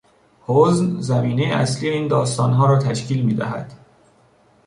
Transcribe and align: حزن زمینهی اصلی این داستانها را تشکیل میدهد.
حزن 0.47 1.01
زمینهی 1.01 1.51
اصلی 1.51 1.89
این 1.89 2.07
داستانها 2.07 2.65
را 2.65 2.79
تشکیل 2.79 3.25
میدهد. 3.25 3.73